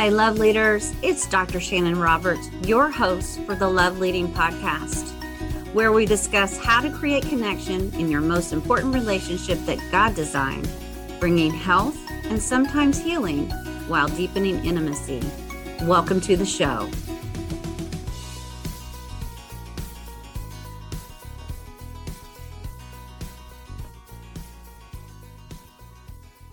[0.00, 0.94] Hi, love leaders.
[1.02, 1.58] It's Dr.
[1.58, 5.10] Shanon Roberts, your host for the Love Leading Podcast,
[5.74, 10.70] where we discuss how to create connection in your most important relationship that God designed,
[11.20, 13.50] bringing health and sometimes healing
[13.88, 15.20] while deepening intimacy.
[15.82, 16.88] Welcome to the show.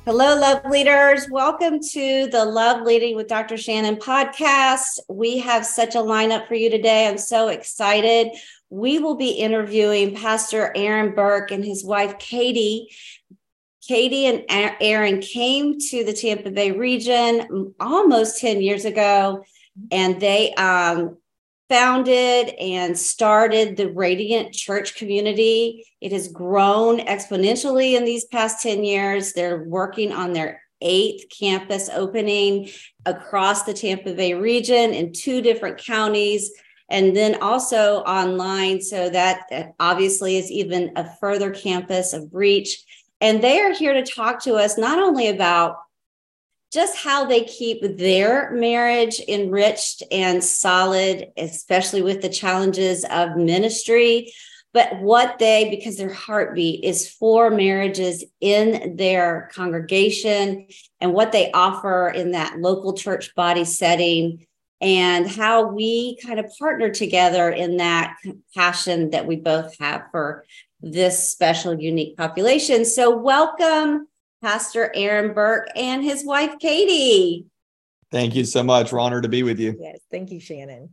[0.08, 1.30] Hello, love leaders.
[1.30, 3.56] Welcome to the Love Leading with Dr.
[3.56, 5.00] Shanon podcast.
[5.10, 7.10] We have such a lineup for you today.
[7.10, 8.30] I'm so excited.
[8.70, 12.88] We will be interviewing Pastor Aaron Burke and his wife, Katie.
[13.86, 14.46] Katie and
[14.80, 19.44] Aaron came to the Tampa Bay region almost 10 years ago,
[19.92, 21.18] and they um,
[21.70, 25.86] founded and started the Radiant Church community.
[26.02, 29.34] It has grown exponentially in these past 10 years.
[29.34, 32.70] They're working on their eighth campus opening
[33.06, 36.52] across the Tampa Bay region in two different counties.
[36.90, 38.80] And then also online.
[38.80, 42.82] So that obviously is even a further campus of reach.
[43.20, 45.78] And they are here to talk to us not only about
[46.72, 54.34] just how they keep their marriage enriched and solid, especially with the challenges of ministry,
[54.74, 60.68] but what they, because their heartbeat is for marriages in their congregation
[61.00, 64.46] and what they offer in that local church body setting
[64.80, 68.16] and how we kind of partner together in that
[68.54, 70.46] passion that we both have for
[70.82, 72.86] this special, unique population.
[72.86, 74.08] So, welcome
[74.42, 77.46] Pastor Aaron Burke and his wife, Katie.
[78.12, 78.92] Thank you so much.
[78.92, 79.76] We're honored to be with you.
[79.80, 80.90] Yes, thank you, Shanon.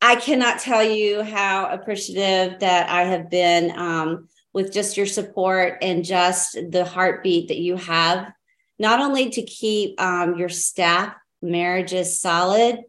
[0.00, 5.78] I cannot tell you how appreciative that I have been um, with just your support
[5.80, 8.32] and just the heartbeat that you have,
[8.78, 12.80] not only to keep um, your staff marriages solid,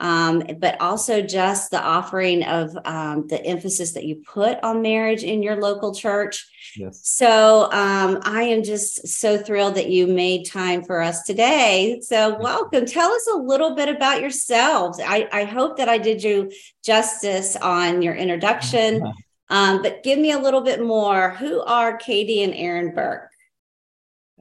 [0.00, 5.22] um, but also just the offering of um, the emphasis that you put on marriage
[5.22, 6.48] in your local church.
[6.74, 7.00] Yes.
[7.04, 12.00] So um, I am just so thrilled that you made time for us today.
[12.02, 12.86] So welcome.
[12.86, 14.98] Tell us a little bit about yourselves.
[15.04, 16.50] I, I hope that I did you
[16.82, 19.02] justice on your introduction,
[19.50, 21.30] um, but give me a little bit more.
[21.30, 23.30] Who are Katie and Aaron Burke?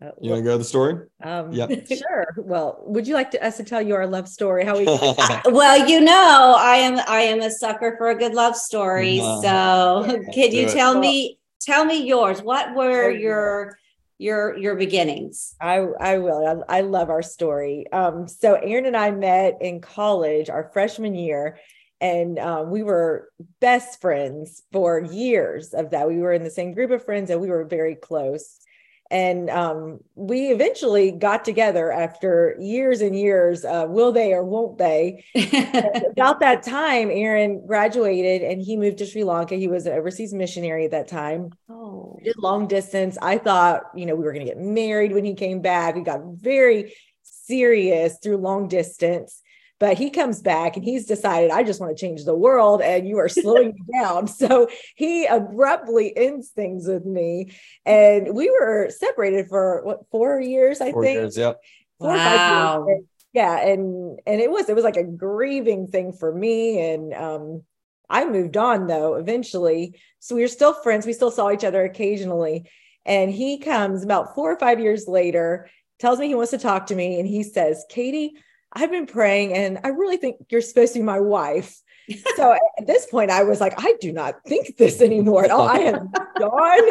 [0.02, 1.08] Uh, you want to go to the story?
[1.22, 2.28] Um, yeah, sure.
[2.38, 4.64] Well, would you like to, us to tell you our love story?
[4.64, 4.86] How we?
[5.46, 9.20] well, you know, I am I am a sucker for a good love story.
[9.20, 11.00] Uh, so, yeah, can you tell it.
[11.00, 12.42] me tell me yours?
[12.42, 13.78] What were your
[14.18, 15.56] your your beginnings?
[15.60, 16.64] I I will.
[16.70, 17.92] I, I love our story.
[17.92, 21.60] Um, so Aaron and I met in college, our freshman year,
[22.00, 23.30] and um, we were
[23.60, 26.08] best friends for years of that.
[26.08, 28.59] We were in the same group of friends, and we were very close
[29.12, 34.78] and um, we eventually got together after years and years uh, will they or won't
[34.78, 35.26] they.
[36.12, 39.56] About that time aaron graduated and he moved to sri lanka.
[39.56, 41.52] He was an overseas missionary at that time.
[41.70, 42.20] Oh.
[42.24, 43.18] Did long distance.
[43.22, 45.96] I thought you know we were going to get married when he came back.
[45.96, 46.94] We got very
[47.24, 49.42] serious through long distance
[49.80, 53.08] but he comes back and he's decided i just want to change the world and
[53.08, 54.28] you are slowing me down.
[54.40, 57.52] So he abruptly ends things with me
[57.86, 61.16] and we were separated for what four years i four think?
[61.16, 61.60] years, yep.
[62.00, 62.86] Four wow.
[62.88, 63.04] Years.
[63.34, 67.64] yeah and and it was it was like a grieving thing for me and um
[68.10, 70.00] i moved on though eventually.
[70.20, 72.70] So we were still friends we still saw each other occasionally.
[73.06, 75.70] And he comes about four or five years later
[76.00, 78.34] tells me he wants to talk to me and he says katie
[78.74, 81.80] I've been praying and I really think you're supposed to be my wife.
[82.36, 85.68] so at this point, I was like, I do not think this anymore at all.
[85.68, 86.90] I am gone.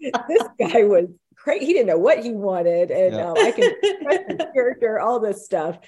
[0.28, 1.06] this guy was
[1.36, 1.66] crazy.
[1.66, 2.90] He didn't know what he wanted.
[2.90, 3.30] And yeah.
[3.30, 5.78] um, I can character, all this stuff.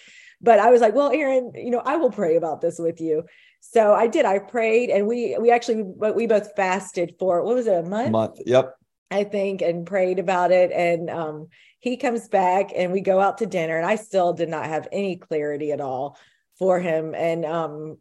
[0.41, 3.25] But I was like, well, Aaron, you know, I will pray about this with you.
[3.61, 4.27] So I did.
[4.27, 8.09] I prayed and we we actually we both fasted for what was it, a month?
[8.09, 8.41] A month.
[8.45, 8.77] Yep.
[9.11, 10.73] I think, and prayed about it.
[10.73, 11.49] And um,
[11.85, 14.89] he comes back and we go out to dinner and i still did not have
[14.91, 16.17] any clarity at all
[16.59, 17.99] for him and um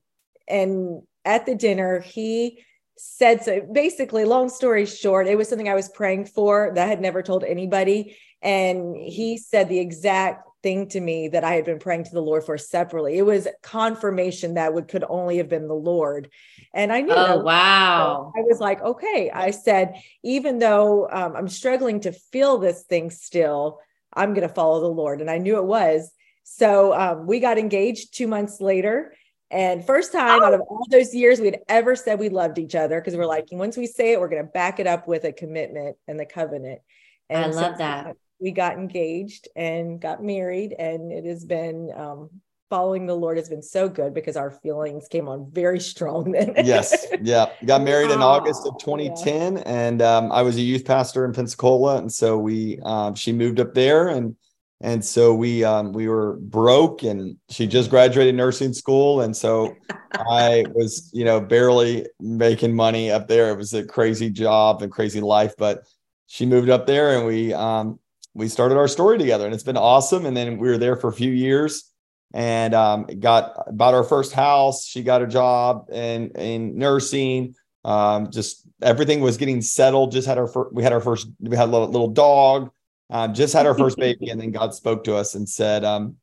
[0.48, 2.64] and at the dinner he
[2.98, 6.88] said so basically long story short it was something i was praying for that i
[6.88, 11.66] had never told anybody and he said the exact thing to me that I had
[11.66, 13.18] been praying to the Lord for separately.
[13.18, 16.30] It was confirmation that would could only have been the Lord.
[16.74, 17.14] And I knew.
[17.14, 18.32] Oh, wow.
[18.36, 19.30] I was like, okay.
[19.32, 23.80] I said, even though um, I'm struggling to feel this thing still,
[24.14, 25.22] I'm going to follow the Lord.
[25.22, 26.12] And I knew it was.
[26.44, 29.14] So um, we got engaged two months later.
[29.52, 30.46] And first time oh.
[30.46, 33.26] out of all those years we had ever said we loved each other because we're
[33.26, 36.20] like, once we say it, we're going to back it up with a commitment and
[36.20, 36.82] the covenant.
[37.30, 41.90] And I love so that we got engaged and got married and it has been
[41.96, 42.30] um,
[42.70, 46.54] following the Lord has been so good because our feelings came on very strong then.
[46.66, 47.08] yes.
[47.22, 47.46] Yeah.
[47.66, 49.64] Got married in August of 2010 yeah.
[49.66, 51.98] and um, I was a youth pastor in Pensacola.
[51.98, 54.36] And so we, um, she moved up there and,
[54.82, 59.22] and so we, um, we were broke and she just graduated nursing school.
[59.22, 59.74] And so
[60.12, 63.52] I was, you know, barely making money up there.
[63.52, 65.84] It was a crazy job and crazy life, but
[66.28, 68.00] she moved up there and we, um,
[68.34, 70.26] we started our story together and it's been awesome.
[70.26, 71.92] And then we were there for a few years
[72.34, 74.86] and um, got bought our first house.
[74.86, 77.56] She got a job in in nursing.
[77.86, 80.12] Um, just everything was getting settled.
[80.12, 82.72] Just had our first, we had our first we had a little, little dog.
[83.10, 86.16] Um, just had our first baby, and then God spoke to us and said, um,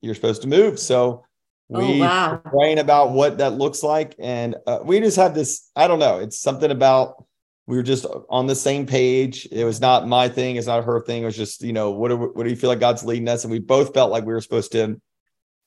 [0.00, 1.24] "You're supposed to move." So
[1.68, 2.36] we oh, wow.
[2.36, 5.70] praying about what that looks like, and uh, we just have this.
[5.76, 6.18] I don't know.
[6.18, 7.26] It's something about
[7.68, 9.46] we were just on the same page.
[9.52, 10.56] It was not my thing.
[10.56, 11.22] It's not her thing.
[11.22, 13.44] It was just, you know, what do, what do you feel like God's leading us?
[13.44, 14.98] And we both felt like we were supposed to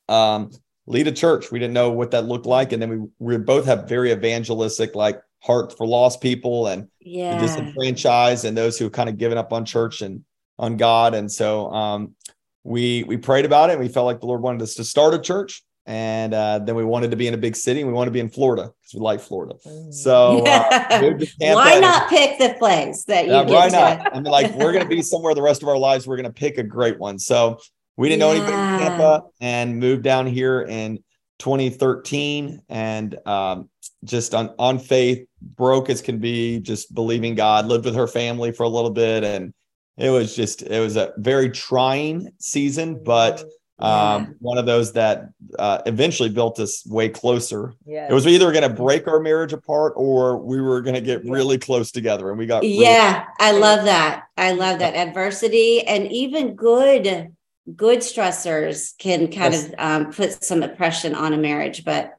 [0.10, 0.50] um,
[0.88, 1.52] lead a church.
[1.52, 4.96] We didn't know what that looked like, and then we we both have very evangelistic
[4.96, 7.36] like heart for lost people and yeah.
[7.36, 10.26] the disenfranchised and those who have kind of given up on church and
[10.58, 11.14] on God.
[11.14, 12.16] And so um,
[12.64, 13.74] we we prayed about it.
[13.74, 16.76] and We felt like the Lord wanted us to start a church, and uh, then
[16.76, 17.82] we wanted to be in a big city.
[17.82, 19.56] and We wanted to be in Florida because we like Florida.
[19.66, 19.94] Mm.
[19.94, 23.34] So uh, why not pick the place that you?
[23.34, 24.16] Uh, why not?
[24.16, 26.08] I mean, like we're going to be somewhere the rest of our lives.
[26.08, 27.18] We're going to pick a great one.
[27.18, 27.60] So
[27.98, 28.26] we didn't yeah.
[28.26, 31.04] know anybody in Tampa and moved down here in
[31.40, 33.70] 2013 and um,
[34.04, 38.52] just on, on faith, broke as can be, just believing God, lived with her family
[38.52, 39.24] for a little bit.
[39.24, 39.54] And
[39.98, 43.44] it was just, it was a very trying season, but
[43.82, 44.30] um, yeah.
[44.40, 47.74] one of those that uh, eventually built us way closer.
[47.86, 48.08] Yeah.
[48.10, 51.24] It was either going to break our marriage apart or we were going to get
[51.26, 52.30] really close together.
[52.30, 54.26] And we got, really yeah, I love that.
[54.38, 57.36] I love that adversity and even good
[57.76, 59.66] good stressors can kind yes.
[59.66, 62.16] of um, put some oppression on a marriage but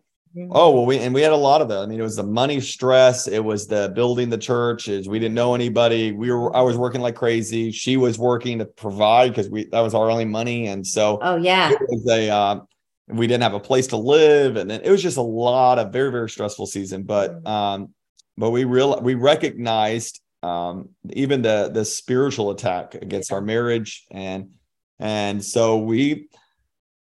[0.50, 2.22] oh well we and we had a lot of that i mean it was the
[2.22, 6.12] money stress it was the building the churches we didn't know anybody.
[6.12, 7.70] We were i was working like crazy.
[7.70, 11.36] She was working to provide because we that was our only money and so oh
[11.36, 11.70] yeah.
[11.70, 12.66] it was a um,
[13.08, 15.92] we didn't have a place to live and then it was just a lot of
[15.92, 17.46] very very stressful season but mm-hmm.
[17.46, 17.94] um
[18.36, 23.36] but we real we recognized um even the the spiritual attack against yeah.
[23.36, 24.50] our marriage and
[24.98, 26.28] and so we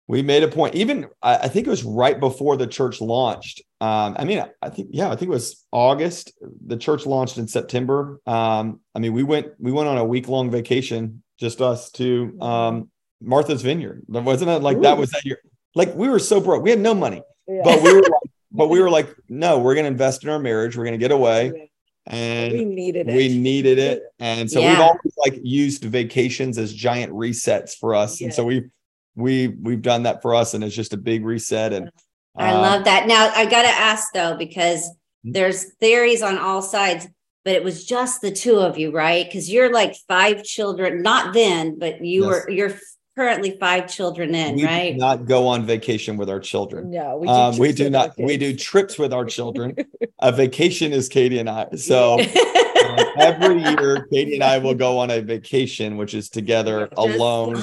[0.06, 0.74] we made a point.
[0.74, 3.62] Even I, I think it was right before the church launched.
[3.80, 6.32] Um, I mean, I think yeah, I think it was August.
[6.66, 8.20] The church launched in September.
[8.26, 12.36] Um, I mean, we went we went on a week long vacation, just us to
[12.40, 12.90] um,
[13.20, 14.02] Martha's Vineyard.
[14.08, 14.82] Wasn't it like Ooh.
[14.82, 15.38] that was that year?
[15.74, 17.62] Like we were so broke, we had no money, yeah.
[17.64, 20.38] but we were like, but we were like, no, we're going to invest in our
[20.38, 20.76] marriage.
[20.76, 21.70] We're going to get away
[22.06, 23.16] and we needed it.
[23.16, 24.02] We needed it.
[24.18, 24.70] And so yeah.
[24.70, 28.20] we've always like used vacations as giant resets for us.
[28.20, 28.26] Yeah.
[28.26, 28.64] And so we
[29.14, 31.90] we we've done that for us and it's just a big reset and
[32.36, 33.06] I um, love that.
[33.06, 34.88] Now I got to ask though because
[35.22, 35.32] hmm?
[35.32, 37.06] there's theories on all sides
[37.44, 39.30] but it was just the two of you, right?
[39.30, 42.28] Cuz you're like five children, not then, but you yes.
[42.28, 42.74] were you're
[43.16, 44.96] currently five children in, we right?
[44.96, 46.90] not go on vacation with our children.
[46.90, 48.12] No, we do, um, we do not.
[48.18, 49.76] We do trips with our children.
[50.20, 51.68] a vacation is Katie and I.
[51.76, 56.86] So um, every year, Katie and I will go on a vacation, which is together
[56.86, 57.54] Just alone.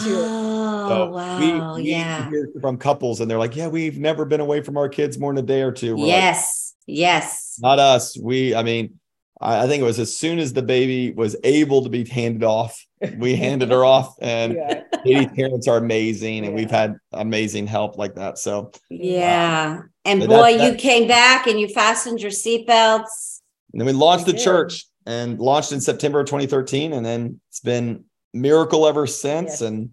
[0.82, 1.76] Oh, so wow.
[1.76, 2.30] We, we yeah.
[2.60, 5.44] from couples, and they're like, "Yeah, we've never been away from our kids more than
[5.44, 7.58] a day or 2 We're yes, like, yes.
[7.62, 8.18] Not us.
[8.18, 9.00] We, I mean,
[9.42, 12.86] I think it was as soon as the baby was able to be handed off,
[13.18, 14.16] we handed her off.
[14.22, 14.84] And yeah.
[15.04, 16.54] Katie's parents are amazing, and yeah.
[16.54, 18.38] we've had amazing help like that.
[18.38, 23.42] So yeah, um, and boy, that, that, you came back and you fastened your seatbelts.
[23.74, 27.62] And then we launched the church and launched in September of 2013, and then it's
[27.62, 29.50] been miracle ever since.
[29.50, 29.62] Yes.
[29.62, 29.92] And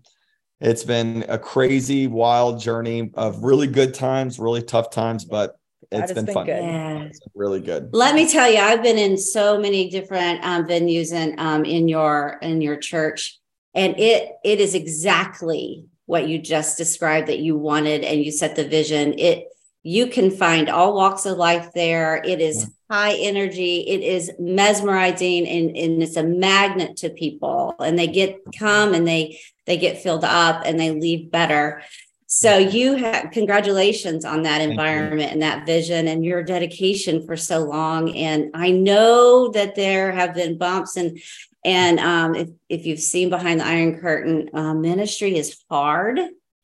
[0.61, 5.57] it's been a crazy, wild journey of really good times, really tough times, but
[5.91, 6.47] it's been, been, fun.
[6.47, 6.63] Good.
[6.63, 7.03] Yeah.
[7.05, 7.91] It's really good.
[7.93, 11.89] Let me tell you, I've been in so many different um, venues and um, in
[11.89, 13.39] your in your church,
[13.75, 18.57] and it it is exactly what you just described that you wanted, and you set
[18.57, 19.19] the vision.
[19.19, 19.49] It
[19.83, 22.21] you can find all walks of life there.
[22.23, 22.59] It is
[22.91, 22.97] yeah.
[22.97, 23.81] high energy.
[23.81, 27.75] It is mesmerizing, and, and it's a magnet to people.
[27.79, 31.83] And they get come and they they get filled up and they leave better.
[32.27, 37.61] So you have congratulations on that environment and that vision and your dedication for so
[37.61, 38.15] long.
[38.17, 41.21] And I know that there have been bumps and
[41.65, 46.19] and um, if, if you've seen behind the iron curtain, uh, ministry is hard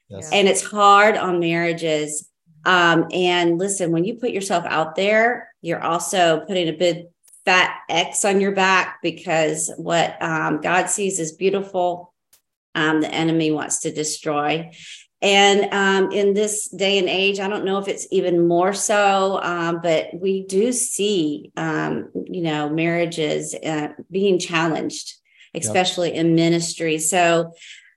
[0.08, 0.30] yes.
[0.32, 2.30] and it's hard on marriages.
[2.64, 7.06] Um, and listen, when you put yourself out there, you're also putting a big
[7.44, 12.13] fat X on your back because what um, God sees is beautiful,
[12.74, 14.70] um, the enemy wants to destroy.
[15.22, 19.40] And um, in this day and age, I don't know if it's even more so,
[19.42, 25.14] um, but we do see, um, you know, marriages uh, being challenged,
[25.54, 26.26] especially yep.
[26.26, 26.98] in ministry.
[26.98, 27.54] So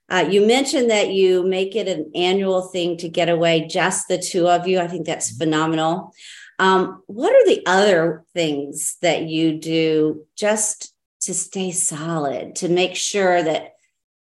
[0.10, 4.18] uh, you mentioned that you make it an annual thing to get away, just the
[4.18, 4.80] two of you.
[4.80, 5.44] I think that's mm-hmm.
[5.44, 6.14] phenomenal.
[6.60, 12.96] Um, what are the other things that you do just to stay solid, to make
[12.96, 13.74] sure that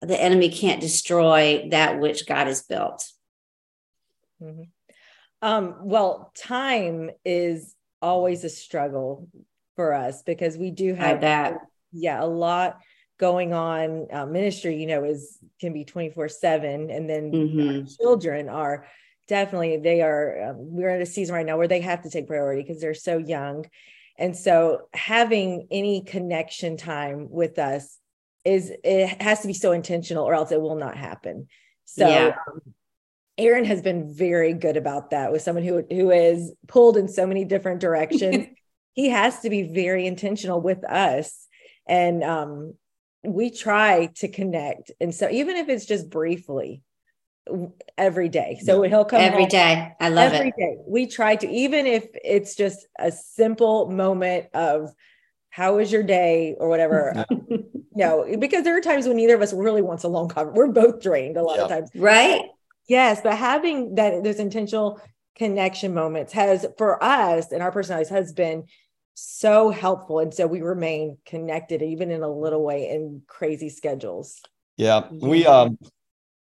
[0.00, 3.10] the enemy can't destroy that which God has built.
[4.42, 4.62] Mm-hmm.
[5.42, 9.28] Um, well, time is always a struggle
[9.76, 11.58] for us because we do have that.
[11.92, 12.78] Yeah, a lot
[13.18, 14.08] going on.
[14.12, 17.86] Uh, ministry, you know, is can be twenty four seven, and then mm-hmm.
[18.00, 18.86] children are
[19.26, 20.50] definitely they are.
[20.50, 22.94] Um, we're in a season right now where they have to take priority because they're
[22.94, 23.66] so young,
[24.18, 27.98] and so having any connection time with us
[28.44, 31.48] is it has to be so intentional or else it will not happen.
[31.84, 32.36] So yeah.
[32.50, 32.60] um,
[33.36, 37.26] Aaron has been very good about that with someone who who is pulled in so
[37.26, 38.46] many different directions.
[38.94, 41.46] he has to be very intentional with us.
[41.86, 42.74] And um,
[43.24, 44.90] we try to connect.
[45.00, 46.82] And so even if it's just briefly,
[47.96, 48.58] every day.
[48.62, 49.92] So he'll come every day.
[50.00, 50.54] I love every it.
[50.58, 50.76] Day.
[50.86, 54.92] We try to, even if it's just a simple moment of
[55.58, 57.24] how was your day or whatever.
[57.92, 60.54] no, because there are times when neither of us really wants a long conversation.
[60.54, 61.62] We're both drained a lot yeah.
[61.64, 61.90] of times.
[61.96, 62.42] Right.
[62.88, 63.20] Yes.
[63.22, 65.00] But having that, those intentional
[65.34, 68.66] connection moments has, for us and our personalities, has been
[69.14, 70.20] so helpful.
[70.20, 74.40] And so we remain connected, even in a little way, in crazy schedules.
[74.76, 75.08] Yeah.
[75.10, 75.76] We, um,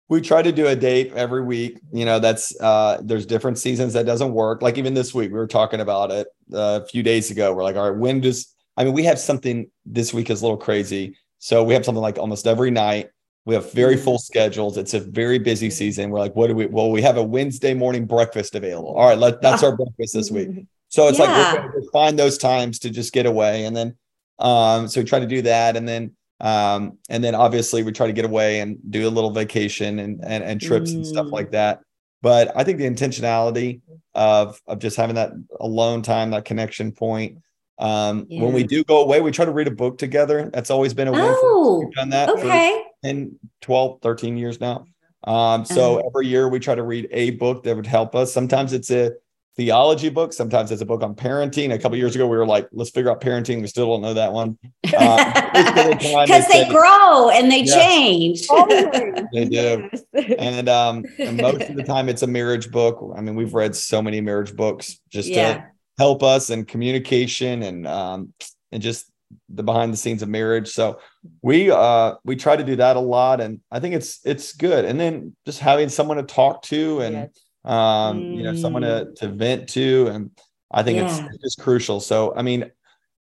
[0.08, 3.92] we try to do a date every week you know that's uh there's different seasons
[3.92, 7.02] that doesn't work like even this week we were talking about it uh, a few
[7.02, 10.30] days ago we're like all right when does I mean, we have something this week
[10.30, 11.16] is a little crazy.
[11.38, 13.11] So we have something like almost every night.
[13.44, 14.04] We have very mm-hmm.
[14.04, 14.76] full schedules.
[14.76, 15.73] It's a very busy mm-hmm.
[15.73, 16.11] season.
[16.11, 16.66] We're like, what do we?
[16.66, 18.94] Well, we have a Wednesday morning breakfast available.
[18.94, 20.64] All right, let, that's our breakfast this week.
[20.90, 21.52] So it's yeah.
[21.52, 23.97] like we're find those times to just get away, and then
[24.38, 28.06] um, so we try to do that, and then um, and then obviously we try
[28.06, 30.97] to get away and do a little vacation and and, and trips mm.
[30.97, 31.52] and stuff like mm.
[31.52, 31.80] that.
[32.23, 33.80] But I think the intentionality
[34.14, 37.38] of of just having that alone time, that connection point,
[37.78, 38.42] um, yeah.
[38.42, 40.50] When we do go away, we try to read a book together.
[40.52, 41.23] That's always been a win.
[41.25, 42.85] Oh, We've done that okay.
[43.02, 44.85] for 10, 12, 13 years now.
[45.25, 46.08] Um, so uh-huh.
[46.08, 48.32] every year we try to read a book that would help us.
[48.32, 49.12] Sometimes it's a
[49.56, 50.32] theology book.
[50.32, 51.73] Sometimes it's a book on parenting.
[51.73, 53.61] A couple years ago, we were like, let's figure out parenting.
[53.61, 54.58] We still don't know that one.
[54.88, 58.47] Because uh, they say, grow and they change.
[59.32, 59.90] they do.
[60.38, 63.12] And, um, and most of the time, it's a marriage book.
[63.16, 65.54] I mean, we've read so many marriage books just yeah.
[65.54, 65.64] to
[65.99, 68.33] help us in communication and um,
[68.73, 69.11] and just
[69.50, 70.69] the behind the scenes of marriage.
[70.69, 71.00] So
[71.43, 74.85] we uh we try to do that a lot and I think it's it's good.
[74.85, 77.31] And then just having someone to talk to and yes.
[77.64, 78.37] um mm.
[78.37, 79.14] you know someone to mm.
[79.17, 80.31] to vent to and
[80.71, 81.28] I think yeah.
[81.31, 82.00] it's just crucial.
[82.00, 82.71] So I mean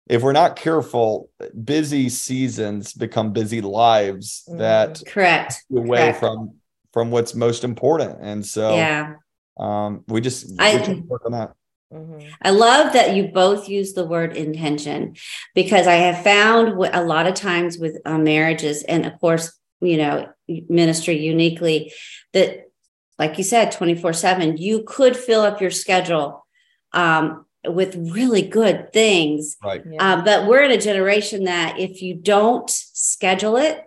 [0.07, 1.29] if we're not careful,
[1.63, 4.57] busy seasons become busy lives mm.
[4.59, 6.19] that correct away correct.
[6.19, 6.55] from
[6.93, 8.19] from what's most important.
[8.21, 9.15] And so yeah,
[9.59, 11.51] um, we just, I, we just work on that.
[11.93, 12.27] Mm-hmm.
[12.41, 15.15] I love that you both use the word intention
[15.55, 19.97] because I have found a lot of times with uh, marriages, and of course, you
[19.97, 21.91] know, ministry uniquely,
[22.33, 22.69] that,
[23.17, 26.45] like you said, 24 7, you could fill up your schedule
[26.93, 29.57] um, with really good things.
[29.63, 29.83] Right.
[29.99, 33.83] Uh, but we're in a generation that if you don't schedule it,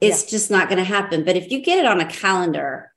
[0.00, 0.30] it's yeah.
[0.30, 1.24] just not going to happen.
[1.24, 2.91] But if you get it on a calendar,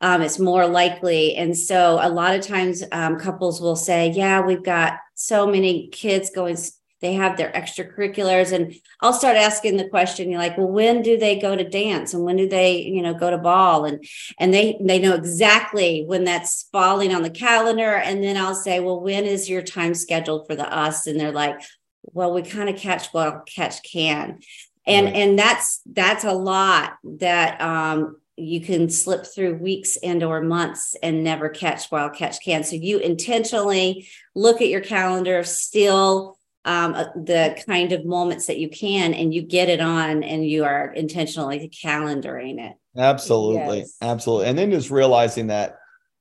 [0.00, 1.36] um, it's more likely.
[1.36, 5.88] And so a lot of times um, couples will say, yeah, we've got so many
[5.88, 6.56] kids going,
[7.00, 8.52] they have their extracurriculars.
[8.52, 12.14] And I'll start asking the question, you're like, well, when do they go to dance?
[12.14, 13.84] And when do they, you know, go to ball?
[13.84, 14.04] And
[14.38, 17.94] and they they know exactly when that's falling on the calendar.
[17.94, 21.06] And then I'll say, well, when is your time scheduled for the us?
[21.06, 21.60] And they're like,
[22.02, 24.40] well, we kind of catch well, catch can.
[24.86, 30.40] And and that's that's a lot that um you can slip through weeks and or
[30.40, 36.36] months and never catch while catch can so you intentionally look at your calendar still
[36.64, 40.46] um, uh, the kind of moments that you can and you get it on and
[40.46, 43.96] you are intentionally calendaring it absolutely yes.
[44.02, 45.78] absolutely and then just realizing that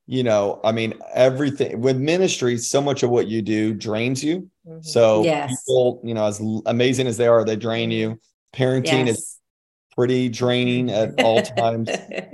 [0.08, 4.50] you know i mean everything with ministry so much of what you do drains you
[4.68, 4.82] mm-hmm.
[4.82, 5.50] so yes.
[5.50, 8.20] people you know as amazing as they are they drain you
[8.54, 9.18] parenting yes.
[9.18, 9.39] is
[10.00, 11.90] pretty draining at all times.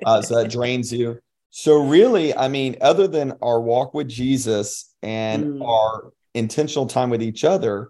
[0.05, 1.19] Uh, so that drains you.
[1.49, 5.67] So, really, I mean, other than our walk with Jesus and mm.
[5.67, 7.89] our intentional time with each other,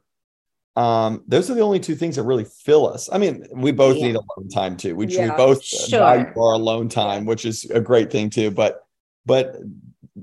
[0.77, 3.10] um, those are the only two things that really fill us.
[3.12, 4.03] I mean, we both Yeah.
[4.08, 4.96] need alone time too.
[4.96, 6.00] We, we both Sure.
[6.00, 8.51] value our alone time, which is a great thing too.
[8.51, 8.82] But
[9.25, 9.58] but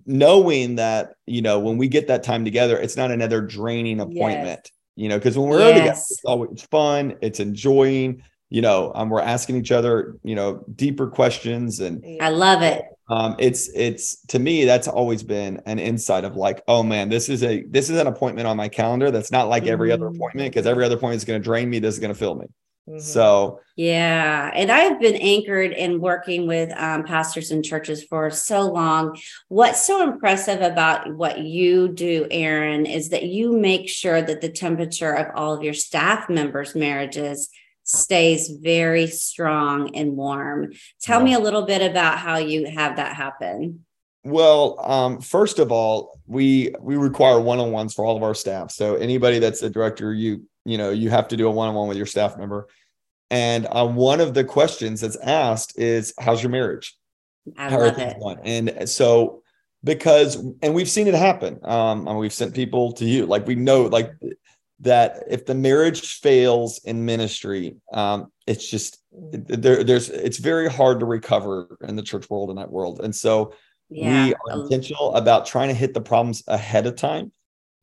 [0.06, 4.70] knowing that you know when we get that time together, it's not another draining appointment.
[4.96, 7.16] You know, because when we're together, it's always fun.
[7.20, 8.22] It's enjoying.
[8.52, 12.82] You know, um, we're asking each other, you know, deeper questions, and I love it.
[13.08, 17.30] um, it's it's to me that's always been an insight of like, oh man, this
[17.30, 20.16] is a this is an appointment on my calendar that's not like every other Mhm.
[20.16, 21.78] appointment because every other appointment is going to drain me.
[21.78, 22.46] This is going to fill me.
[22.90, 23.00] Mhm.
[23.00, 24.50] So Yeah.
[24.54, 29.16] And I have been anchored in working with um, pastors and churches for so long.
[29.48, 34.50] What's so impressive about what you do, Aaron, is that you make sure that the
[34.50, 37.48] temperature of all of your staff members' marriages
[37.92, 40.72] stays very strong and warm.
[41.00, 43.84] Tell me a little bit about how you have that happen.
[44.24, 48.70] Well, um, first of all, we we require one-on-ones for all of our staff.
[48.70, 51.96] So anybody that's a director, you you know, you have to do a one-on-one with
[51.96, 52.68] your staff member.
[53.30, 56.96] And um, one of the questions that's asked is, "How's your marriage?
[57.56, 58.20] I How love it.
[58.20, 59.42] going?" And so,
[59.82, 61.58] because and we've seen it happen.
[61.64, 64.12] Um, and we've sent people to you, like we know, like
[64.82, 69.82] that if the marriage fails in ministry, um, it's just there.
[69.84, 73.00] There's it's very hard to recover in the church world in that world.
[73.02, 73.54] And so
[73.88, 74.26] Yeah.
[74.26, 77.32] we are intentional about trying to hit the problems ahead of time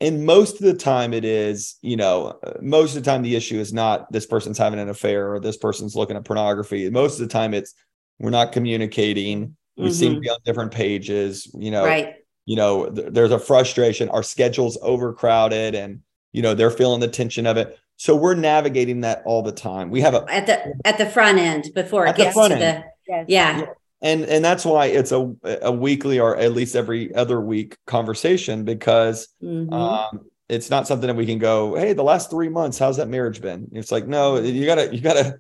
[0.02, 3.60] and most of the time it is you know most of the time the issue
[3.60, 7.28] is not this person's having an affair or this person's looking at pornography most of
[7.28, 7.74] the time it's
[8.20, 11.90] we're not communicating we seem to be on different pages you know Mm-hmm.
[12.08, 12.16] right.
[12.46, 16.00] you know th- there's a frustration our schedule's overcrowded and
[16.32, 19.90] you know they're feeling the tension of it so we're navigating that all the time
[19.90, 22.54] we have a At the at the front end before it At the gets front
[22.54, 22.84] to end.
[22.84, 23.26] the Yes.
[23.28, 23.66] yeah.
[24.02, 25.34] and and that's why it's a
[25.64, 29.72] a weekly or at least every other week conversation because Mhm.
[29.74, 33.08] um it's not something that we can go hey the last three months how's that
[33.08, 35.40] marriage been it's like no you gotta you gotta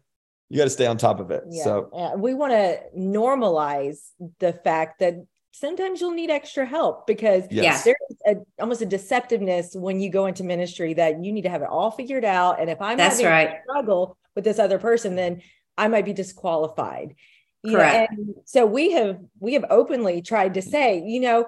[0.49, 1.63] you gotta stay on top of it Yeah.
[1.63, 2.15] so Yeah.
[2.15, 3.99] we want to normalize
[4.39, 5.13] the fact that
[5.59, 7.95] sometimes you'll need extra help because yes there's
[8.25, 11.67] a, almost a deceptiveness when you go into ministry that you need to have it
[11.69, 12.59] all figured out.
[12.59, 13.57] And if I'm That's having a right.
[13.63, 15.41] struggle with this other person, then
[15.77, 17.15] I might be disqualified.
[17.61, 18.11] You know, Correct.
[18.11, 21.45] and so we have we have openly tried to say, you know,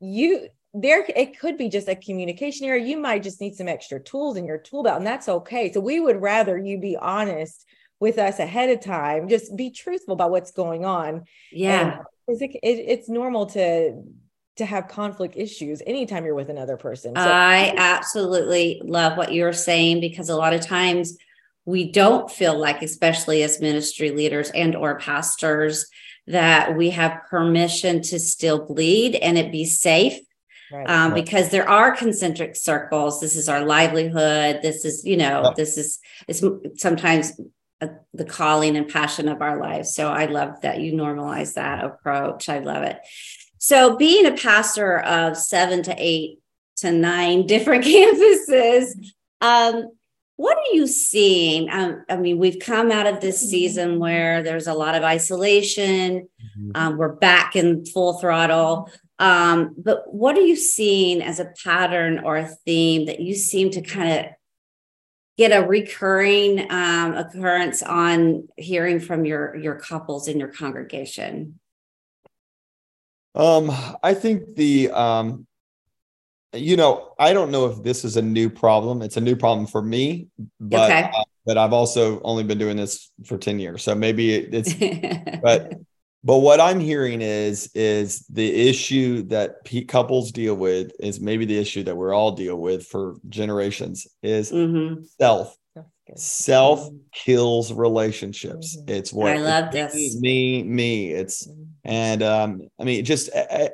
[0.00, 2.76] you there it could be just a communication error.
[2.76, 5.72] You might just need some extra tools in your tool belt, and that's okay.
[5.72, 7.64] So we would rather you be honest
[8.00, 11.24] with us ahead of time, just be truthful about what's going on.
[11.50, 12.02] Yeah.
[12.28, 14.02] And it's, it, it's normal to
[14.56, 17.14] to have conflict issues anytime you're with another person.
[17.14, 21.18] So I absolutely love what you're saying because a lot of times
[21.66, 25.86] we don't feel like, especially as ministry leaders and or pastors,
[26.26, 30.18] that we have permission to still bleed and it be safe.
[30.72, 30.88] right.
[30.88, 31.22] Um, Right.
[31.22, 33.20] because there are concentric circles.
[33.20, 34.60] This is our livelihood.
[34.62, 35.54] This is, you know, Yep.
[35.56, 36.42] this is it's
[36.80, 37.38] sometimes
[37.80, 39.94] uh, the calling and passion of our lives.
[39.94, 42.48] So I love that you normalize that approach.
[42.48, 42.98] I love it.
[43.58, 46.40] So being a pastor of seven to eight
[46.76, 48.92] to nine different campuses,
[49.40, 49.90] um,
[50.36, 51.70] what are you seeing?
[51.70, 56.28] Um, I mean, we've come out of this season where there's a lot of isolation.
[56.74, 58.90] Um, we're back in full throttle.
[59.18, 63.70] Um, but what are you seeing as a pattern or a theme that you seem
[63.70, 64.32] to kind of
[65.36, 71.58] get a recurring um, occurrence on hearing from your your couples in your congregation?
[73.36, 73.70] um
[74.02, 75.46] i think the um
[76.54, 79.66] you know i don't know if this is a new problem it's a new problem
[79.66, 81.10] for me but Okay.
[81.14, 84.72] uh, but i've also only been doing this for 10 years so maybe it, it's
[85.42, 85.74] but
[86.26, 91.44] but what i'm hearing is is the issue that pe- couples deal with is maybe
[91.46, 95.06] the issue that we're all deal with for generations is Mhm.
[95.20, 95.56] self
[96.16, 98.90] self kills relationships Mhm.
[98.90, 100.20] it's what I love it's this.
[100.20, 101.66] me me it's Mhm.
[101.84, 103.68] and um i mean just uh, uh,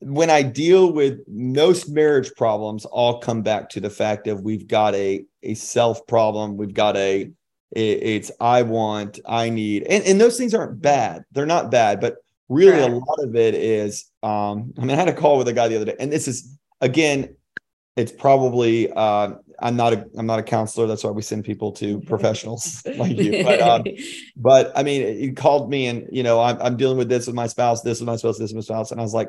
[0.00, 4.66] when i deal with most marriage problems all come back to the fact of we've
[4.66, 7.30] got a a self problem we've got a
[7.72, 12.00] it- it's i want i need and, and those things aren't bad they're not bad
[12.00, 12.16] but
[12.48, 15.52] really a lot of it is um i mean i had a call with a
[15.52, 17.34] guy the other day and this is again
[17.96, 19.30] it's probably uh
[19.60, 23.16] i'm not a i'm not a counselor that's why we send people to professionals like
[23.16, 23.84] you but um
[24.36, 27.36] but I mean, he called me and, you know, I'm, I'm dealing with this with
[27.36, 28.90] my spouse, this with my spouse, this with my spouse.
[28.90, 29.28] And I was like,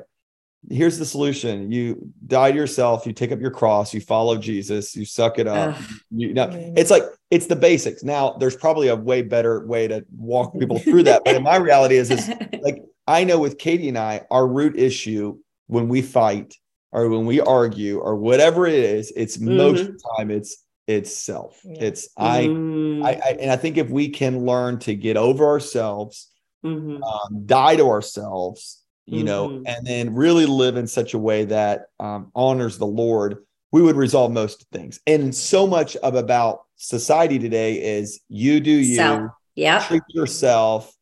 [0.70, 1.72] here's the solution.
[1.72, 5.48] You die to yourself, you take up your cross, you follow Jesus, you suck it
[5.48, 5.76] up.
[5.78, 5.84] Ugh.
[6.12, 8.04] You know, it's like, it's the basics.
[8.04, 11.24] Now there's probably a way better way to walk people through that.
[11.26, 12.30] But my reality is, is
[12.62, 16.56] like, I know with Katie and I, our root issue when we fight
[16.92, 21.16] or when we argue or whatever it is, it's most of the time it's, it's
[21.16, 21.60] self.
[21.64, 21.84] Yeah.
[21.86, 25.46] It's I, Mm, I, I, and I think if we can learn to get over
[25.46, 26.30] ourselves,
[26.64, 27.02] mhm.
[27.02, 28.81] um, die to ourselves,
[29.12, 29.64] you know, Mhm.
[29.68, 33.38] and then really live in such a way that um, honors the Lord,
[33.72, 35.00] we would resolve most things.
[35.06, 40.94] And so much of about society today is you do you, yeah, treat yourself,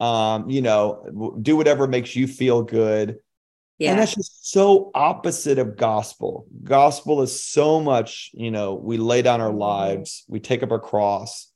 [0.00, 1.04] um, you know,
[1.42, 3.18] do whatever makes you feel good.
[3.78, 3.90] Yeah.
[3.90, 4.04] And Yeah.
[4.04, 6.46] that's just so opposite of gospel.
[6.64, 9.58] Gospel is so much, you know, we lay down our Mhm.
[9.58, 11.52] lives, we take up our cross,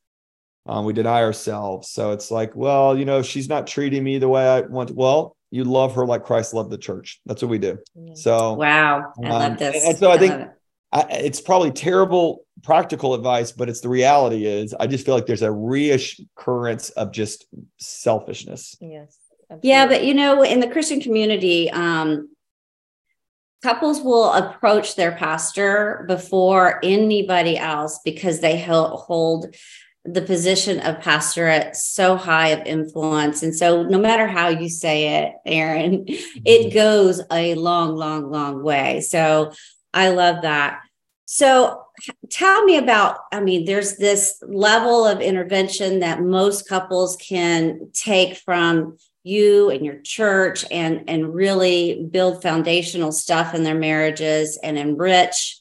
[0.67, 1.89] um, we deny ourselves.
[1.89, 4.91] So it's like, well, you know, she's not treating me the way I want.
[4.91, 7.21] Well, you love her like Christ loved the church.
[7.27, 7.79] That's what we do.
[8.15, 9.13] So Wow.
[9.23, 9.85] I Um, love this.
[9.85, 10.49] and so I think- love it.
[10.93, 15.27] I, it's probably terrible practical advice, but it's the reality is I just feel like
[15.27, 17.47] there's a reoccurrence of just
[17.79, 18.77] selfishness.
[18.81, 19.17] Yes.
[19.63, 22.29] Yeah, but you know, in the Christian community, um,
[23.63, 29.55] couples will approach their pastor before anybody else because they hold
[30.05, 33.43] the position of pastorate so high of influence.
[33.43, 38.63] And so, no matter how you say it, Aaron, it goes a long, long, long
[38.63, 39.01] way.
[39.01, 39.53] So,
[39.93, 40.81] I love that.
[41.27, 41.85] So,
[42.31, 48.37] tell me about I mean, there's this level of intervention that most couples can take
[48.37, 54.79] from you and your church and and really build foundational stuff in their marriages and
[54.79, 55.59] enrich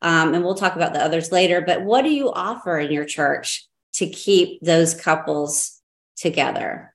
[0.00, 3.04] um, and we'll talk about the others later but what do you offer in your
[3.04, 3.66] church
[4.02, 5.80] to keep those couples
[6.16, 6.92] together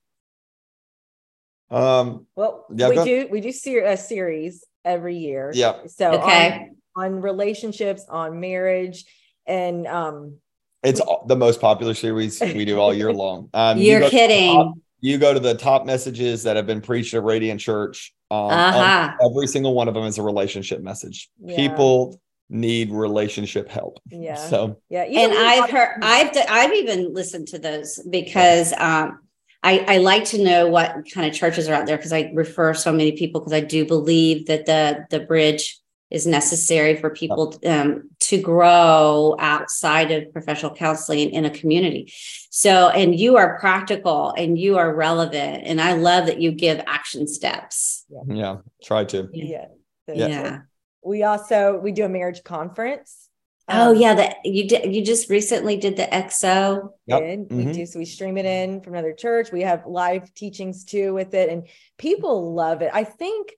[1.70, 5.52] Um, well, Yeah, we do we do ser- a series every year.
[5.54, 6.70] yeah, So Okay.
[6.96, 9.06] on, on relationships, on marriage,
[9.46, 10.38] and um
[10.84, 13.50] it's all- the most popular series we do all year long.
[13.54, 16.66] Um, you you're go to top- kidding you go to the top messages that have
[16.66, 18.14] been preached at Radiant Church.
[18.32, 19.12] Um, Uh-huh.
[19.30, 21.30] Every single one of them is a relationship message.
[21.40, 21.56] Yeah.
[21.56, 24.00] People need relationship help.
[24.10, 24.36] yeah.
[24.36, 25.06] So yeah.
[25.06, 29.20] even and I've heard I've I've even listened to those because um
[29.64, 32.74] I, I like to know what kind of churches are out there because I refer
[32.74, 35.80] so many people because I do believe that the the bridge
[36.10, 42.14] is necessary for people um, to grow outside of professional counseling in a community.
[42.50, 46.82] So, and you are practical and you are relevant, and I love that you give
[46.88, 48.06] action steps.
[48.10, 49.30] yeah, yeah try to.
[49.34, 49.66] yeah.
[50.08, 50.60] So Yeah.
[51.08, 53.30] We also we do a marriage conference.
[53.70, 54.94] Oh Um, yeah, that you did.
[54.96, 56.94] You just recently did the XO.
[57.06, 57.22] Yep.
[57.22, 57.40] did.
[57.50, 57.86] We do.
[57.86, 59.52] So we stream it in from another church.
[59.52, 61.68] We have live teachings too with it, and
[61.98, 62.92] people love it.
[62.94, 63.54] I think,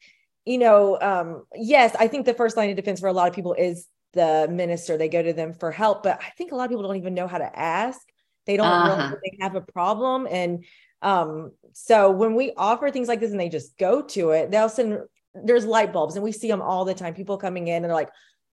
[0.46, 3.36] you know, um, yes, I think the first line of defense for a lot of
[3.36, 4.98] people is the minister.
[4.98, 7.14] They go to them for help, but I think a lot of people don't even
[7.14, 8.00] know how to ask.
[8.46, 8.86] They don't Uh-huh.
[8.86, 10.66] realize they have a problem, and
[11.04, 14.70] um, so when we offer things like this and they just go to it, they'll
[14.70, 15.00] send.
[15.34, 17.14] There's light bulbs, and we see them all the time.
[17.14, 18.10] People coming in and they're like,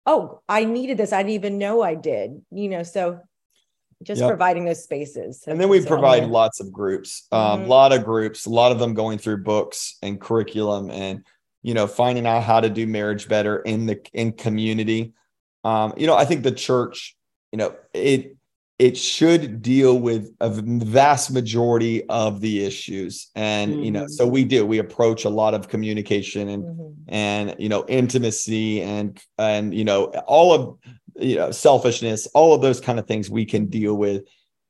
[0.06, 1.14] "Oh, I needed this.
[1.14, 3.20] I didn't even know I did." You know, so
[4.04, 4.30] just Yep.
[4.30, 5.46] providing those spaces.
[5.48, 6.30] And then we So, provide yeah.
[6.30, 7.68] lots of groups, a Mhm.
[7.68, 11.24] lot of groups, a lot of them going through books and curriculum and,
[11.64, 15.14] you know, finding out how to do marriage better in the, in community.
[15.64, 17.16] Um, you know, I think the church,
[17.54, 18.35] you know, it,
[18.78, 23.30] it should deal with a vast majority of the issues.
[23.34, 26.94] And, you know, so we do, we approach a lot of communication and, Mhm.
[27.08, 30.78] and you know intimacy and and you know all of
[31.16, 34.24] you know selfishness all of those kind of things we can deal with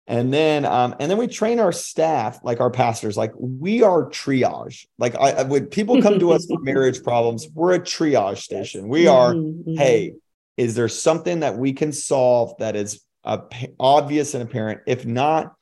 [0.08, 4.10] and then um and then we train our staff like our pastors like we are
[4.10, 8.90] triage like i when people come to us with marriage problems we're a triage station
[8.90, 9.78] we are Mhm, mhm.
[9.78, 10.14] hey
[10.58, 13.40] is there something that we can solve that is uh,
[13.80, 15.54] obvious and apparent if not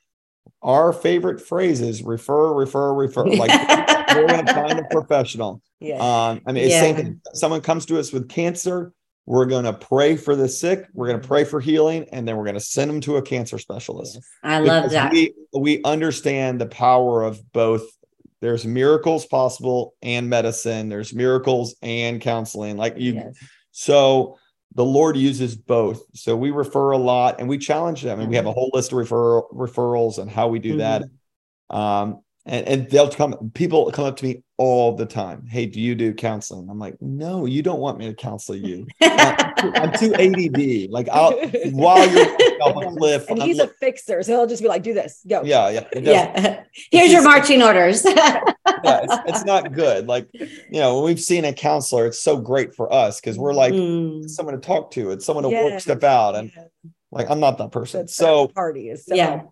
[0.62, 3.50] our favorite phrases refer refer refer like
[4.16, 5.96] we're going to find a professional Yeah.
[5.96, 7.22] um, I mean, it's same thing.
[7.34, 8.94] Someone comes to us with cancer,
[9.26, 12.36] we're going to pray for the sick, we're going to pray for healing, and then
[12.38, 14.20] we're going to send them to a cancer specialist.
[14.44, 15.12] I love that.
[15.12, 17.84] We, we understand the power of both.
[18.42, 20.90] There's miracles possible and medicine.
[20.90, 22.76] There's miracles and counseling.
[22.78, 23.36] Like you, Yes.
[23.72, 24.38] so
[24.76, 26.04] the Lord uses both.
[26.14, 28.92] So we refer a lot and we challenge them, and we have a whole list
[28.92, 31.04] of refer referrals and how we do that.
[31.70, 35.46] Um, and, and they'll come, people come up to me all the time.
[35.48, 36.70] Hey, do you do counseling?
[36.70, 38.86] I'm like, no, you don't want me to counsel you.
[39.02, 40.92] I'm too ADD.
[40.92, 41.32] Like I'll
[41.72, 43.30] while you're off a cliff.
[43.30, 45.70] and I'm he's like- a fixer, so he'll just be like, "Do this, go." yeah,
[45.70, 45.88] yeah.
[45.96, 46.64] yeah.
[46.92, 48.04] Here's your marching orders.
[48.06, 48.42] yeah,
[48.84, 50.08] it's, it's not good.
[50.08, 50.50] Like, you
[50.82, 54.30] know, when we've seen a counselor, it's so great for us because we're like Mm.
[54.30, 56.36] someone to talk to, it's someone to work stuff out.
[56.36, 56.64] And Yeah.
[57.12, 58.02] like, I'm not that person.
[58.02, 59.44] That's So, party is so Yeah.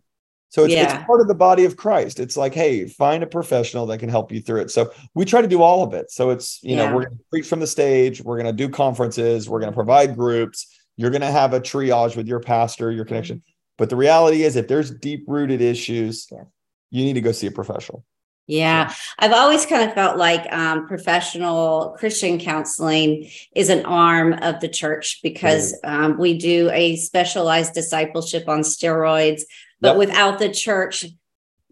[0.51, 0.97] So it's, Yeah.
[0.97, 2.19] it's part of the body of Christ.
[2.19, 4.71] It's like, hey, find a professional that can help you through it.
[4.71, 6.11] So we try to do all of it.
[6.11, 8.69] So it's, you know, we're going to preach from the stage, we're going to do
[8.69, 12.91] conferences, we're going to provide groups, you're going to have a triage with your pastor,
[12.91, 13.37] your connection.
[13.37, 13.51] Mm-hmm.
[13.77, 16.43] But the reality is, if there's deep rooted issues, yeah.
[16.91, 18.03] you need to go see a professional.
[18.47, 24.59] Yeah, I've always kind of felt like um, professional Christian counseling is an arm of
[24.59, 29.43] the church because um, we do a specialized discipleship on steroids,
[29.81, 29.97] but yep.
[29.97, 31.05] without the church,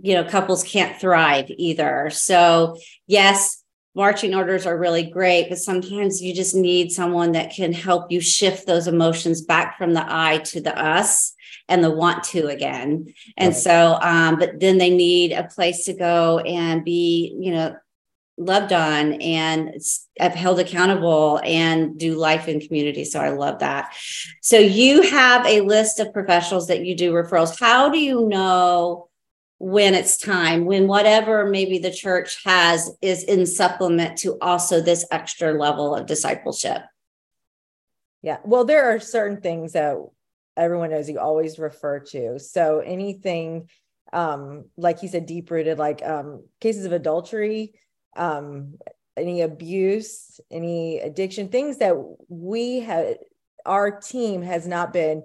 [0.01, 2.09] you know, couples can't thrive either.
[2.09, 3.63] So, yes,
[3.95, 8.21] marching orders are really great, but sometimes you just need someone that can help you
[8.21, 11.33] shift those emotions back from the I to the us
[11.67, 13.13] and the want to again.
[13.37, 13.61] And right.
[13.61, 17.75] so, um, but then they need a place to go and be, you know,
[18.39, 19.75] loved on and
[20.17, 23.03] have held accountable and do life in community.
[23.03, 23.93] So I love that.
[24.41, 27.59] So you have a list of professionals that you do referrals.
[27.59, 29.09] How do you know
[29.57, 35.05] when it's time, when whatever maybe the church has is in supplement to also this
[35.11, 36.81] extra level of discipleship?
[38.21, 38.37] Yeah.
[38.45, 39.97] Well, there are certain things that
[40.55, 42.39] everyone knows you always refer to.
[42.39, 43.69] So anything
[44.11, 47.73] um like he said deep rooted like um cases of adultery
[48.15, 48.75] um
[49.17, 51.95] any abuse any addiction things that
[52.27, 53.15] we have
[53.65, 55.23] our team has not been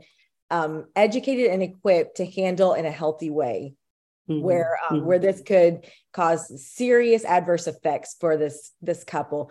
[0.50, 3.74] um educated and equipped to handle in a healthy way
[4.28, 4.42] mm-hmm.
[4.42, 5.06] where um, mm-hmm.
[5.06, 9.50] where this could cause serious adverse effects for this this couple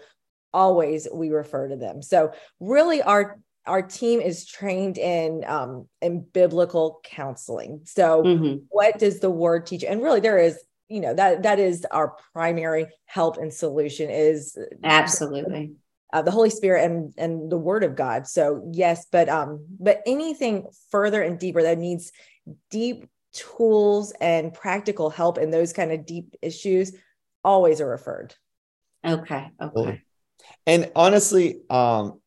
[0.54, 6.22] always we refer to them so really our our team is trained in um, in
[6.22, 7.82] biblical counseling.
[7.86, 8.66] So, mm-hmm.
[8.70, 9.84] what does the word teach?
[9.84, 10.60] And really, there is,
[10.94, 15.72] you know, that that is our primary help and solution is absolutely
[16.14, 18.28] uh, the Holy Spirit and and the Word of God.
[18.28, 22.12] So, yes, but um, but anything further and deeper that needs
[22.70, 26.96] deep tools and practical help in those kind of deep issues
[27.44, 28.36] always are referred.
[29.04, 29.50] Okay.
[29.60, 30.02] Okay.
[30.68, 32.22] And honestly, um,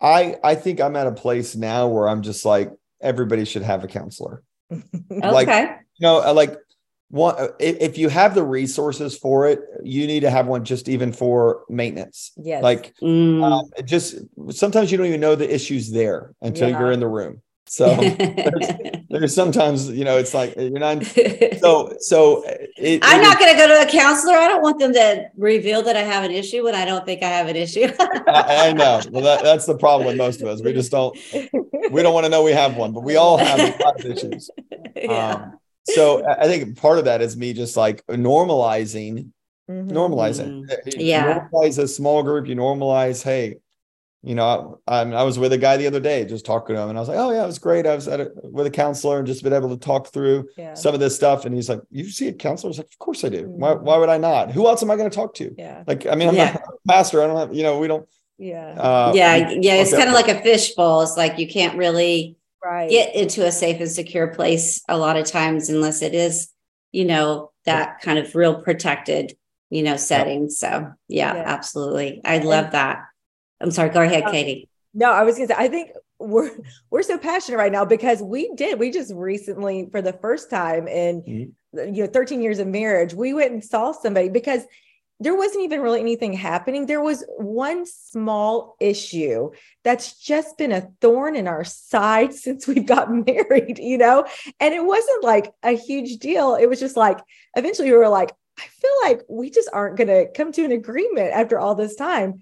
[0.00, 3.82] I I think I'm at a place now where I'm just like everybody should have
[3.82, 4.44] a counselor.
[4.72, 5.28] okay.
[5.28, 6.56] Like you know, like
[7.10, 11.12] one if you have the resources for it, you need to have one just even
[11.12, 12.32] for maintenance.
[12.36, 12.62] Yes.
[12.62, 13.42] Like mm.
[13.42, 14.16] um, just
[14.50, 16.78] sometimes you don't even know the issues there until yeah.
[16.78, 17.42] you're in the room.
[17.66, 18.66] So there's,
[19.08, 21.04] there's, sometimes, you know, it's like you're not.
[21.60, 24.32] So, so it, I'm it, not going to go to a counselor.
[24.32, 27.22] I don't want them to reveal that I have an issue when I don't think
[27.22, 27.86] I have an issue.
[28.00, 29.02] I, I, know.
[29.10, 30.62] Well, that, that's the problem with most of us.
[30.62, 31.14] We just don't.
[31.90, 34.06] We don't want to know we have one, but we all have a lot of
[34.06, 34.50] issues.
[34.96, 35.34] Yeah.
[35.34, 35.58] Um,
[35.94, 39.30] so I think part of that is me just like normalizing,
[39.68, 39.90] mm-hmm.
[39.90, 40.64] normalizing.
[40.64, 41.00] Mm-hmm.
[41.00, 41.48] Yeah.
[41.52, 42.46] normalize a small group.
[42.46, 43.56] You normalize, hey,
[44.22, 46.90] you know, I, I, was with a guy the other day, just talking to him,
[46.90, 48.70] and I was like, "Oh yeah, it was great." I was at a, with a
[48.70, 50.74] counselor and just been able to talk through yeah.
[50.74, 51.46] some of this stuff.
[51.46, 53.44] And he's like, "You see a counselor?" I was like, "Of course I do.
[53.44, 53.60] Mm-hmm.
[53.60, 54.50] Why, why would I not?
[54.50, 55.84] Who else am I going to talk to?" Yeah.
[55.86, 56.52] Like, I mean, I'm yeah.
[56.52, 57.22] not a pastor.
[57.22, 58.06] I don't have, you know, we don't.
[58.36, 58.68] Yeah.
[58.72, 59.74] Uh, yeah, yeah.
[59.76, 61.00] It's kind of like a fishbowl.
[61.00, 62.90] It's like you can't really right.
[62.90, 66.48] get into a safe and secure place a lot of times unless it is,
[66.92, 69.36] you know, that kind of real protected,
[69.68, 70.48] you know, setting.
[70.48, 71.44] So yeah, yeah.
[71.46, 72.20] absolutely.
[72.24, 73.04] I love that.
[73.60, 73.90] I'm sorry.
[73.90, 74.68] Go ahead, Katie.
[74.94, 76.50] No, I was gonna say I think we're
[76.90, 80.86] we're so passionate right now because we did we just recently for the first time
[80.86, 81.94] in mm-hmm.
[81.94, 84.62] you know 13 years of marriage we went and saw somebody because
[85.20, 86.86] there wasn't even really anything happening.
[86.86, 89.50] There was one small issue
[89.84, 94.24] that's just been a thorn in our side since we've gotten married you know?
[94.58, 96.54] And it wasn't like a huge deal.
[96.54, 97.18] It was just like
[97.54, 100.72] eventually we were like I feel like we just aren't going to come to an
[100.72, 102.40] agreement after all this time.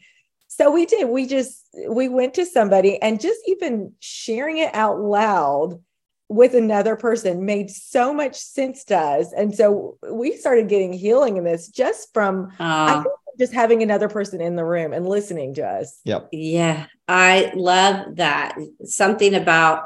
[0.49, 1.09] So we did.
[1.09, 5.81] We just we went to somebody and just even sharing it out loud
[6.29, 9.33] with another person made so much sense to us.
[9.33, 13.03] And so we started getting healing in this just from uh,
[13.39, 16.01] just having another person in the room and listening to us.
[16.05, 16.29] Yep.
[16.33, 16.87] Yeah.
[17.07, 18.59] I love that.
[18.85, 19.85] Something about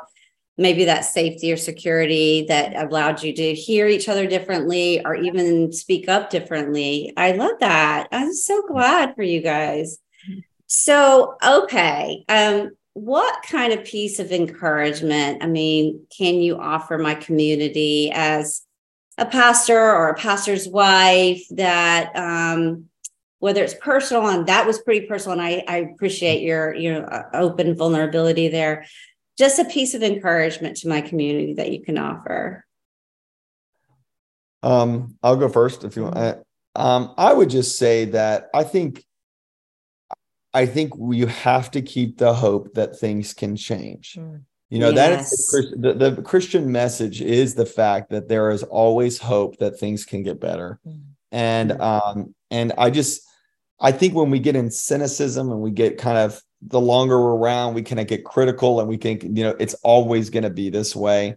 [0.58, 5.72] maybe that safety or security that allowed you to hear each other differently or even
[5.72, 7.12] speak up differently.
[7.16, 8.08] I love that.
[8.12, 9.98] I'm so glad for you guys.
[10.66, 12.24] So, okay.
[12.28, 18.62] Um, what kind of piece of encouragement, I mean, can you offer my community as
[19.18, 22.86] a pastor or a pastor's wife that, um,
[23.38, 27.24] whether it's personal and that was pretty personal, and I, I appreciate your your uh,
[27.34, 28.86] open vulnerability there.
[29.36, 32.64] Just a piece of encouragement to my community that you can offer.
[34.62, 36.14] Um, I'll go first if you want.
[36.14, 36.80] Mm-hmm.
[36.80, 39.04] Um, I would just say that I think
[40.54, 44.16] I think you have to keep the hope that things can change.
[44.18, 44.42] Mm.
[44.68, 44.96] You know, yes.
[44.96, 49.58] that is the, the, the, Christian message is the fact that there is always hope
[49.58, 50.80] that things can get better.
[50.86, 51.02] Mm.
[51.30, 53.22] And um, and I just
[53.80, 57.36] I think when we get in cynicism and we get kind of the longer we're
[57.36, 60.50] around, we kind of get critical and we think, you know, it's always going to
[60.50, 61.36] be this way.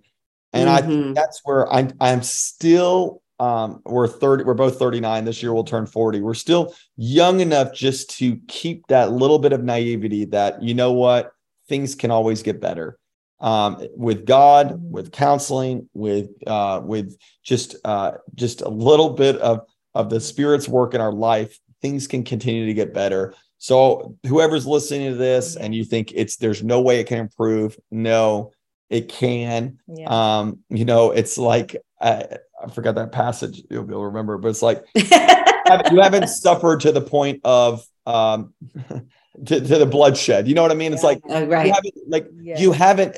[0.53, 0.77] And mm-hmm.
[0.77, 1.13] I think mm-hmm.
[1.13, 5.85] that's where I'm I'm still um we're 30 we're both 39 this year we'll turn
[5.85, 10.73] 40 we're still young enough just to keep that little bit of naivety that you
[10.73, 11.33] know what
[11.67, 12.97] things can always get better
[13.39, 19.67] um, with God, with counseling, with uh, with just uh, just a little bit of
[19.93, 23.33] of the Spirit's work in our life, things can continue to get better.
[23.57, 27.77] So whoever's listening to this and you think it's there's no way it can improve,
[27.91, 28.51] no,
[28.89, 29.79] it can.
[29.87, 30.07] Yeah.
[30.09, 33.61] Um, you know, it's like I, I forgot that passage.
[33.69, 37.85] You'll be able to remember, but it's like you haven't suffered to the point of
[38.05, 38.53] um
[39.45, 40.47] to, to the bloodshed.
[40.47, 40.91] You know what I mean?
[40.91, 40.95] Yeah.
[40.95, 41.73] It's like, uh, right.
[41.83, 42.59] You like yeah.
[42.59, 43.15] you haven't,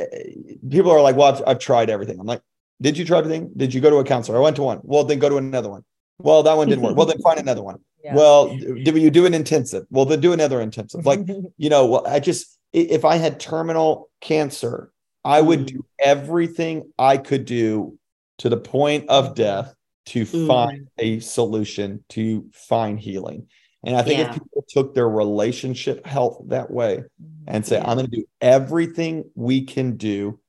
[0.69, 2.19] people are like, well, I've, I've tried everything.
[2.19, 2.41] I'm like,
[2.81, 3.51] did you try everything?
[3.55, 4.37] Did you go to a counselor?
[4.37, 4.79] I went to one.
[4.83, 5.83] Well, then go to another one.
[6.19, 6.95] Well, that one didn't work.
[6.95, 7.79] Well, then find another one.
[8.03, 8.15] Yeah.
[8.15, 9.85] Well, did you do an intensive?
[9.89, 11.05] Well, then do another intensive.
[11.05, 14.93] Like, you know, well, I just, if I had terminal cancer,
[15.25, 15.65] I would mm.
[15.65, 17.97] do everything I could do
[18.39, 19.73] to the point of death
[20.07, 20.47] to mm.
[20.47, 23.47] find a solution, to find healing.
[23.83, 24.29] And I think yeah.
[24.29, 27.03] if people took their relationship health that way
[27.45, 27.89] and say, yeah.
[27.89, 30.39] I'm going to do everything we can do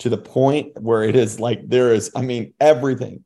[0.00, 3.24] to the point where it is like there is, I mean, everything.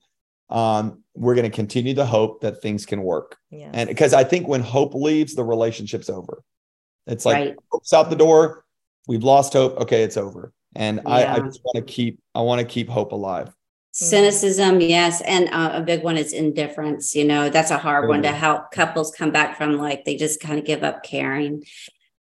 [0.48, 3.36] Um, we're going to continue to hope that things can work.
[3.50, 3.70] Yeah.
[3.72, 6.42] And because I think when hope leaves, the relationship's over.
[7.06, 7.56] It's like right.
[7.70, 8.64] hope's out the door.
[9.08, 9.76] We've lost hope.
[9.78, 10.52] Okay, it's over.
[10.74, 11.10] And yeah.
[11.10, 13.52] I, I just want to keep, I want to keep hope alive.
[13.92, 14.06] Mm-hmm.
[14.06, 15.20] Cynicism, yes.
[15.20, 17.14] And uh, a big one is indifference.
[17.14, 20.40] You know, that's a hard one to help couples come back from, like they just
[20.40, 21.64] kind of give up caring.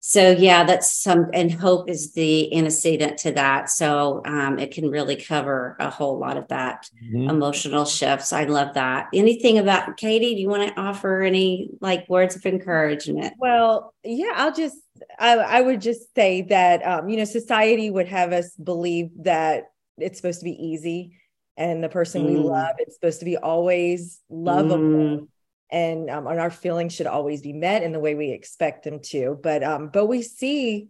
[0.02, 3.68] So, yeah, that's some, and hope is the antecedent to that.
[3.68, 7.28] So, um, it can really cover a whole lot of that mm-hmm.
[7.28, 8.32] emotional shifts.
[8.32, 9.08] I love that.
[9.12, 10.34] Anything about Katie?
[10.34, 13.34] Do you want to offer any like words of encouragement?
[13.38, 14.78] Well, yeah, I'll just,
[15.18, 19.64] I, I would just say that, um, you know, society would have us believe that
[19.98, 21.19] it's supposed to be easy
[21.60, 22.28] and the person mm.
[22.28, 25.28] we love it's supposed to be always lovable mm.
[25.70, 28.98] and um, and our feelings should always be met in the way we expect them
[28.98, 30.88] to but um but we see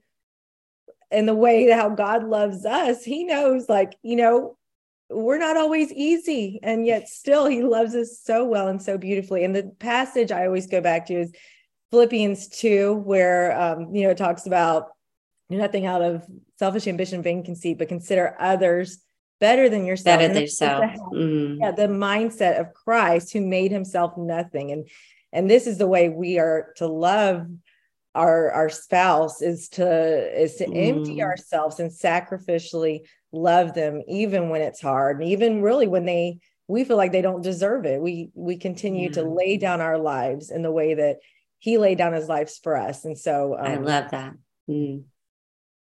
[1.10, 4.56] in the way how god loves us he knows like you know
[5.10, 9.44] we're not always easy and yet still he loves us so well and so beautifully
[9.44, 11.32] and the passage i always go back to is
[11.90, 14.90] philippians 2 where um you know it talks about
[15.48, 16.24] nothing out of
[16.60, 19.02] selfish ambition vain conceit but consider others
[19.40, 20.18] better than yourself.
[20.18, 20.84] Better than yourself.
[21.12, 21.58] Mm.
[21.60, 24.70] Yeah, the mindset of Christ who made himself nothing.
[24.70, 24.88] And
[25.32, 27.46] and this is the way we are to love
[28.14, 30.88] our our spouse is to is to mm.
[30.88, 33.00] empty ourselves and sacrificially
[33.32, 37.22] love them even when it's hard and even really when they we feel like they
[37.22, 39.14] don't deserve it we we continue yeah.
[39.14, 41.18] to lay down our lives in the way that
[41.60, 44.34] he laid down his lives for us and so um, i love that
[44.68, 45.02] mm.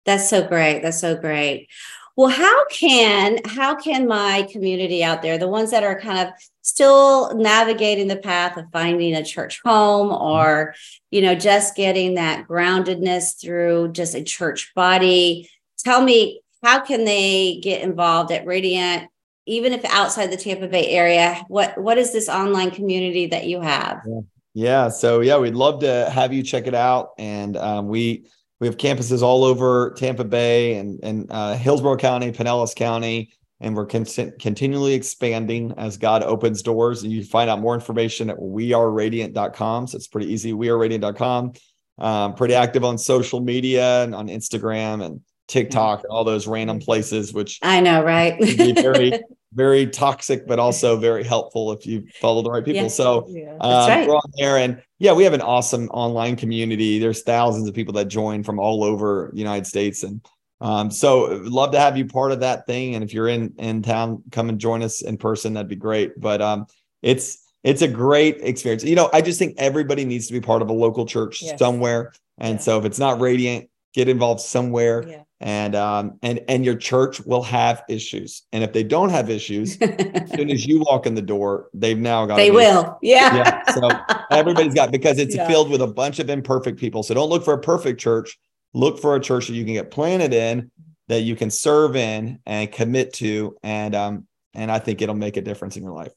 [0.10, 0.82] That's so great.
[0.82, 1.70] That's so great.
[2.16, 6.34] Well how can how can my community out there the ones that are kind of
[6.64, 10.76] still navigating the path of finding a church home or
[11.12, 17.06] you know just getting that groundedness through just a church body tell me how can
[17.06, 19.10] they get involved at radiant
[19.50, 21.44] even if outside the tampa bay area?
[21.48, 24.02] What what is this online community that you have?
[24.06, 24.22] Yeah,
[24.54, 24.90] yeah.
[24.90, 27.12] so yeah we'd love to have you check it out.
[27.18, 28.26] And um, we
[28.60, 33.76] we have campuses all over Tampa Bay and, and uh, Hillsborough County, Pinellas County, and
[33.76, 34.06] we're con-
[34.40, 37.04] continually expanding as God opens doors.
[37.04, 39.88] And you can find out more information at weareradiant.com.
[39.88, 41.54] So it's pretty easy, weareradiant.com.
[42.00, 46.80] Um, pretty active on social media and on Instagram and TikTok and all those random
[46.80, 48.38] places, which I know, right?
[48.40, 49.20] very,
[49.54, 52.84] very toxic, but also very helpful if you follow the right people.
[52.84, 52.88] Yeah.
[52.88, 53.58] So yeah.
[53.60, 54.08] Um, right.
[54.08, 57.00] we're on there, and yeah, we have an awesome online community.
[57.00, 60.22] There's thousands of people that join from all over the United States, and
[60.62, 62.96] um, so love to have you part of that thing.
[62.96, 65.54] And if you're in in town, come and join us in person.
[65.54, 66.20] That'd be great.
[66.20, 66.66] But um,
[67.02, 68.84] it's it's a great experience.
[68.84, 71.58] You know, I just think everybody needs to be part of a local church yes.
[71.58, 72.14] somewhere.
[72.38, 72.62] And yeah.
[72.62, 75.08] so if it's not Radiant, get involved somewhere.
[75.08, 75.24] Yeah.
[75.40, 78.44] and um and and your church will have issues.
[78.52, 81.98] And if they don't have issues as soon as you walk in the door they've
[81.98, 82.98] now got they will.
[83.02, 83.36] Yeah.
[83.36, 83.72] yeah.
[83.72, 83.90] So
[84.32, 85.48] everybody's got because it's yeah.
[85.48, 87.04] filled with a bunch of imperfect people.
[87.04, 88.38] So don't look for a perfect church.
[88.74, 90.72] Look for a church that you can get planted in
[91.08, 93.56] that you can serve in and commit to.
[93.64, 96.12] And um and i think it'll make a difference in your life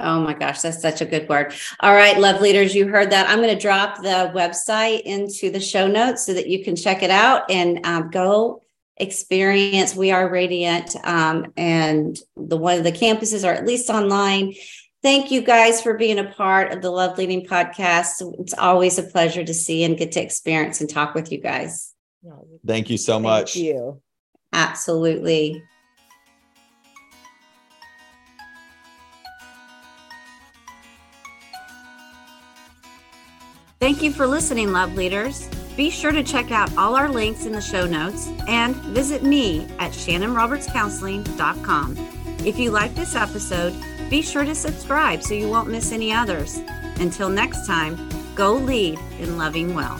[0.00, 1.54] Oh my gosh, that's such a good word.
[1.80, 3.28] All right, love leaders, you heard that.
[3.28, 7.02] I'm going to drop the website into the show notes so that you can check
[7.02, 8.62] it out and um, go
[8.96, 10.94] experience We Are Radiant.
[11.04, 14.54] Um, and the one of the campuses are at least online.
[15.02, 18.22] Thank you guys for being a part of the Love Leading podcast.
[18.38, 21.94] It's always a pleasure to see and get to experience and talk with you guys.
[22.66, 23.54] Thank you so much.
[23.54, 24.02] Thank you.
[24.52, 25.62] Absolutely.
[33.80, 35.48] Thank you for listening, love leaders.
[35.74, 39.66] Be sure to check out all our links in the show notes and visit me
[39.78, 41.96] at shannonrobertscounseling.com.
[42.44, 43.74] If you like this episode,
[44.10, 46.58] be sure to subscribe so you won't miss any others.
[46.98, 49.98] Until next time, go lead in loving well.